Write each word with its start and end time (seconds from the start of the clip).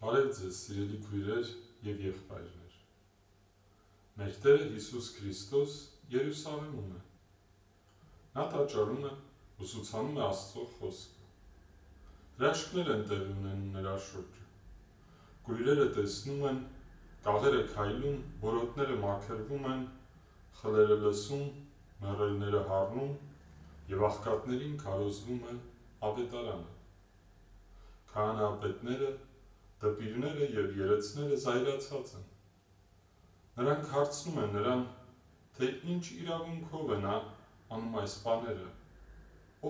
Բարև 0.00 0.30
ձեզ, 0.32 0.58
սիրելի 0.64 0.98
քույրեր 1.04 1.48
եւ 1.84 1.98
եղբայրներ։ 2.06 2.76
Մեր 4.20 4.38
Տերը 4.44 4.68
Հիսուս 4.70 5.10
Քրիստոս 5.16 5.74
Երուսաղեմում 6.14 6.94
է։ 6.96 7.00
Նա 8.38 8.46
տաճարում 8.54 9.04
է, 9.10 9.12
ուսուցանում 9.66 10.16
է 10.16 10.24
Աստծո 10.28 10.64
խոսքը։ 10.78 11.28
Հրաշքներ 12.40 12.90
են 12.96 13.06
տեղի 13.12 13.36
ունենում 13.36 13.76
նրա 13.76 13.94
շուրջը։ 14.08 14.48
Քույրերը 15.50 15.88
տեսնում 16.00 16.44
են, 16.54 16.64
կաղերը 17.28 17.62
քայլում, 17.76 18.18
որոտները 18.48 19.00
մաքրվում 19.04 19.70
են, 19.76 19.86
խլերը 20.64 21.00
լսում, 21.04 21.48
մեռելները 22.00 22.68
հառնում 22.72 23.16
եւ 23.92 24.10
աղքատներին 24.14 24.76
քարոզվում 24.80 25.48
է 25.50 25.58
ավետարանը։ 26.08 26.78
Քահանապետները 28.14 29.18
Դպիրները 29.80 30.48
եւ 30.54 30.74
երեցները 30.80 31.36
զայրացած 31.44 32.10
են։ 32.18 32.24
Նրանք 33.60 33.86
հարցնում 33.92 34.40
են 34.42 34.50
նրան, 34.56 34.82
թե 35.56 35.70
ինչ 35.94 36.02
իրավունքով 36.16 36.92
է 36.96 36.98
նա 37.04 37.14
անում 37.76 37.96
այս 38.02 38.16
բաները, 38.24 38.68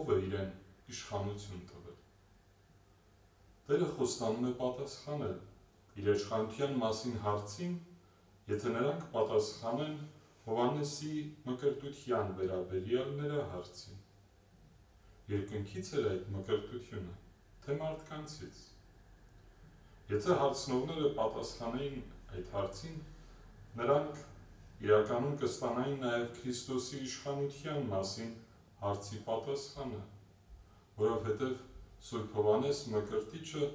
ով 0.00 0.10
է 0.14 0.16
իրեն 0.26 0.50
իշխանություն 0.94 1.62
տվել։ 1.70 1.98
Տերը 3.70 3.90
խոստանում 3.98 4.48
է 4.50 4.52
պատասխանել 4.64 5.36
իր 6.00 6.10
իշխանության 6.14 6.76
մասին 6.82 7.20
հարցին, 7.26 7.76
եթե 8.50 8.74
նրանք 8.78 9.06
պատասխանեն 9.14 9.96
Հովանեսի 10.50 11.14
մկրտության 11.46 12.30
վերաբերյալ 12.38 13.10
նրա 13.20 13.42
հարցին։ 13.52 13.98
Երկնքից 15.30 15.90
էր 16.00 16.06
այդ 16.12 16.30
մկրտությունը, 16.36 17.12
թե 17.66 17.76
մարդկանցից։ 17.82 18.62
Եթե 20.10 20.34
հարցնողները 20.38 21.08
պատասխանեին 21.16 21.98
այդ 22.36 22.48
հարցին, 22.52 22.94
նրանք 23.80 24.22
իրականում 24.86 25.36
կստանային 25.42 26.00
նաև 26.04 26.24
Քրիստոսի 26.38 27.02
իշխանության 27.08 27.84
մասին 27.92 28.32
հարցի 28.80 29.20
պատասխանը, 29.28 30.00
որովհետև 30.96 31.52
Սուրբ 32.08 32.34
Հովանես 32.38 32.80
Մկրտիչը 32.94 33.68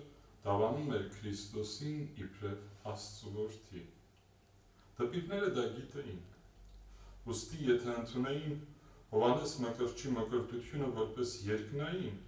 դավանում 0.47 0.91
էր 0.97 1.07
Քրիստոսին 1.13 2.03
իբրև 2.25 2.91
Աստծո 2.95 3.33
որդի։ 3.37 3.85
Դպիրները 4.99 5.53
դա 5.59 5.65
գիտեին։ 5.77 6.19
Ոստի 7.31 7.61
եթե 7.69 7.97
ընդունեին 8.01 8.59
Հովանես 9.15 9.55
Մկրտչի 9.69 10.13
մկրտությունը 10.19 10.91
որպես 10.99 11.39
երկնային, 11.53 12.21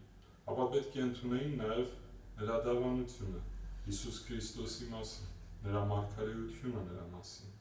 ապա 0.47 0.71
պետք 0.77 0.97
է 1.01 1.05
ընդունեին 1.09 1.61
նաև 1.65 1.95
նրա 2.39 2.63
դավանությունը 2.71 3.45
Հիսուս 3.87 4.17
Քրիստոսի 4.27 4.85
մասին, 4.91 5.27
նրա 5.63 5.81
մարգարեությունը 5.87 6.81
նրա 6.89 7.03
մասին։ 7.13 7.53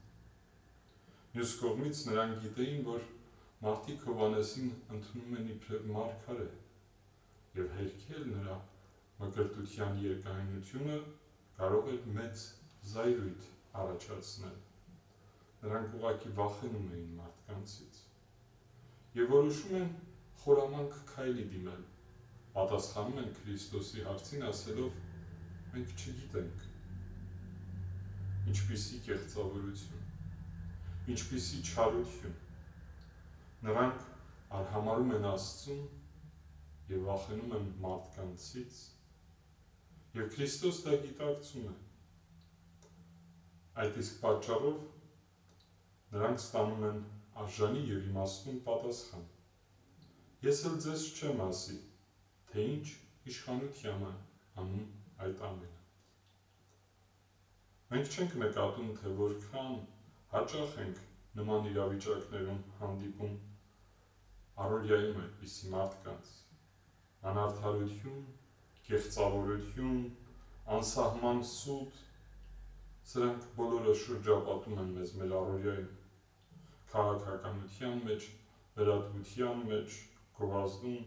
Մյուս 1.37 1.53
կողմից 1.61 2.01
նրանք 2.07 2.41
գիտեին, 2.45 2.81
որ 2.87 3.05
մարդիկ 3.67 4.03
Հովանեսին 4.09 4.73
ընդունում 4.97 5.37
են 5.37 5.47
իբրև 5.53 5.87
մարգարե 5.93 6.49
եւ 7.61 7.71
հերքել 7.77 8.27
նրա 8.33 8.57
մկրտության 9.21 10.03
երկայնությունը 10.03 10.99
կարող 11.61 11.89
էր 11.95 12.11
մեծ 12.19 12.45
զայրույթ 12.91 13.49
առաջացնել։ 13.87 14.61
Նրանք 15.63 15.97
ուղակի 16.01 16.35
վախենում 16.43 16.93
էին 16.97 17.17
մարդկանցից 17.23 18.05
եւ 19.23 19.35
որոշում 19.39 19.77
են 19.79 19.91
խորամանկ 20.43 21.03
քայլի 21.15 21.51
դիմել։ 21.55 21.83
Պատասխանում 22.57 23.21
են 23.23 23.35
Քրիստոսի 23.39 24.03
հարցին 24.11 24.49
ասելով 24.51 25.05
մենք 25.75 25.93
չգիտենք 25.97 26.67
ինչպիսի 28.47 28.97
կեղծավորություն, 29.05 30.03
ինչպիսի 31.13 31.57
չարություն։ 31.67 32.35
Նրանք 33.67 34.05
արհամարում 34.59 35.09
են 35.17 35.25
Աստծուն 35.31 35.81
եւ 36.91 37.01
վախենում 37.09 37.55
են 37.57 37.65
մարդկանցից, 37.83 38.77
եւ 40.17 40.29
Քրիստոս 40.35 40.79
դա 40.85 40.99
գիտակցում 41.03 41.65
է։ 41.67 41.73
Այդ 43.83 43.99
իսկ 44.03 44.21
պատճառով 44.23 44.77
նրանք 46.15 46.43
ստանում 46.43 46.85
են 46.91 47.01
արժանի 47.43 47.83
եւ 47.89 48.07
իմաստուն 48.13 48.61
պատասխան։ 48.69 49.25
Ես 50.47 50.63
էլ 50.69 50.79
ձեզ 50.87 51.03
չեմ 51.17 51.43
ասի, 51.49 51.77
թե 52.53 52.65
ինչ 52.77 52.87
իշխանությամբ 53.33 54.61
անում 54.63 54.87
այդ 55.25 55.43
ամենը։ 55.49 55.83
Մենք 57.91 58.15
չենք 58.15 58.33
նկատում, 58.43 58.89
թե 59.01 59.11
որքան 59.19 59.77
հաճախ 60.33 60.73
ենք 60.83 60.97
նման 61.39 61.69
իրավիճակներում 61.71 62.63
հանդիպում 62.79 63.37
առօրյայում 64.65 65.21
այդպիսի 65.21 65.71
մարդկանց։ 65.73 66.29
Անարդարություն, 67.31 68.23
կեղծավորություն, 68.87 69.99
անսահման 70.77 71.41
սուտ, 71.51 72.01
սրանք 73.11 73.45
բոլորը 73.59 73.93
շրջապատում 74.03 74.81
են 74.83 74.91
մեզ 74.97 75.13
մեր 75.21 75.35
առօրյայում։ 75.41 75.93
Քաղաքականության 76.93 78.01
մեջ, 78.09 78.27
վերատվության 78.79 79.63
մեջ, 79.71 80.01
գովազդում, 80.39 80.99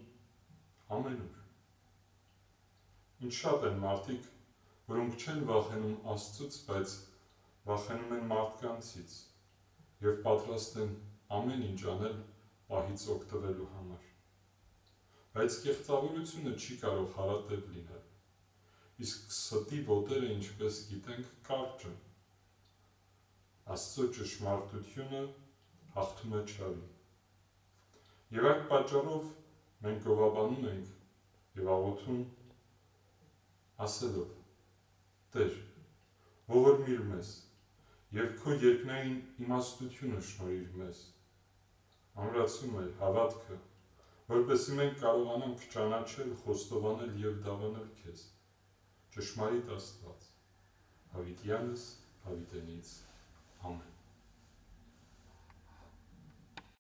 ամենուր։ 0.97 1.37
Ինչ 3.21 3.33
շատ 3.37 3.65
են 3.69 3.81
մարդիկ, 3.81 4.29
որոնք 4.91 5.17
չեն 5.21 5.41
վախենում 5.49 5.97
Աստծուց, 6.15 6.55
բայց 6.69 6.93
վախենում 7.71 8.15
են 8.17 8.23
մարդկանցից 8.31 9.17
եւ 10.07 10.23
պատրաստ 10.25 10.79
են 10.85 10.95
ամեն 11.39 11.67
ինչ 11.67 11.81
անել 11.95 12.15
պահից 12.71 13.05
օգտվելու 13.17 13.69
համար։ 13.75 14.07
Բայց 15.37 15.59
կեղծավորությունը 15.67 16.55
չի 16.65 16.79
կարող 16.85 17.13
հարատև 17.19 17.69
լինել։ 17.75 18.09
Իսկ 19.05 19.29
ստի 19.37 19.83
ոտերը, 19.91 20.33
ինչպես 20.39 20.81
գիտենք, 20.89 21.29
կարճ 21.51 21.87
են։ 21.91 22.01
Աստծո 23.77 24.09
ճշմարտությունը 24.17 25.23
հաղթում 26.01 26.35
է 26.41 26.43
չարին։ 26.51 26.91
Եվ 28.41 28.51
այդ 28.51 28.67
պատճառով 28.73 29.31
մենք 29.85 30.05
գովաբանում 30.09 30.69
ենք 30.73 31.59
եւ 31.61 31.73
աղոթում 31.77 32.21
ասելով. 33.87 34.33
Տեր, 35.35 35.55
ողորմիր 36.51 37.03
մեզ 37.11 37.31
եւ 38.17 38.33
քո 38.43 38.57
երկնային 38.65 39.19
իմաստությունը 39.45 40.23
շնորհիր 40.31 40.73
մեզ։ 40.81 41.03
Ամրացում 42.25 42.75
է 42.81 42.85
հավատքը, 43.03 43.61
որպեսզի 44.33 44.81
մենք 44.81 44.99
կարողանանք 45.05 45.69
ճանաչել, 45.77 46.35
խոստովանել 46.43 47.15
եւ 47.27 47.39
դավանել 47.47 47.89
քեզ։ 48.03 48.27
Ճշմարիտ 49.15 49.73
Աստված, 49.79 50.29
հավիտյանս 51.15 51.87
հավիտենից։ 52.27 52.93
Ամեն 53.71 54.00